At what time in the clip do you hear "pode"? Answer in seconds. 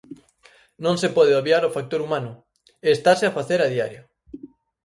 1.17-1.37